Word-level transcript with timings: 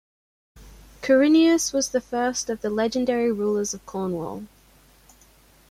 Corineus 1.03 1.73
was 1.73 1.89
the 1.89 2.01
first 2.01 2.49
of 2.49 2.61
the 2.61 2.71
legendary 2.71 3.31
rulers 3.31 3.75
of 3.75 3.85
Cornwall. 3.85 4.47